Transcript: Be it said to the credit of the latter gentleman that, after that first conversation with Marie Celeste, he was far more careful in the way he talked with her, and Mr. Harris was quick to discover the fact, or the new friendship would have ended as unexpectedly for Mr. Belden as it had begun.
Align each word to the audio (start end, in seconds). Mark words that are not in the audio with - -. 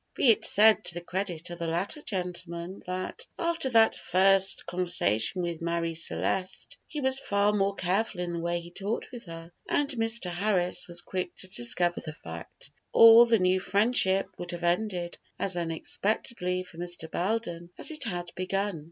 Be 0.15 0.31
it 0.31 0.43
said 0.45 0.83
to 0.85 0.95
the 0.95 1.01
credit 1.01 1.51
of 1.51 1.59
the 1.59 1.67
latter 1.67 2.01
gentleman 2.01 2.81
that, 2.87 3.27
after 3.37 3.69
that 3.69 3.95
first 3.95 4.65
conversation 4.65 5.43
with 5.43 5.61
Marie 5.61 5.93
Celeste, 5.93 6.75
he 6.87 6.99
was 7.01 7.19
far 7.19 7.53
more 7.53 7.75
careful 7.75 8.19
in 8.19 8.33
the 8.33 8.39
way 8.39 8.59
he 8.59 8.71
talked 8.71 9.11
with 9.11 9.25
her, 9.25 9.51
and 9.69 9.91
Mr. 9.91 10.31
Harris 10.31 10.87
was 10.87 11.01
quick 11.01 11.35
to 11.35 11.47
discover 11.49 12.01
the 12.01 12.13
fact, 12.13 12.71
or 12.91 13.27
the 13.27 13.37
new 13.37 13.59
friendship 13.59 14.27
would 14.39 14.49
have 14.49 14.63
ended 14.63 15.19
as 15.37 15.55
unexpectedly 15.55 16.63
for 16.63 16.77
Mr. 16.79 17.07
Belden 17.07 17.69
as 17.77 17.91
it 17.91 18.05
had 18.05 18.31
begun. 18.33 18.79